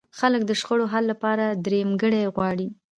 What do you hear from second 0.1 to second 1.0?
خلک د شخړو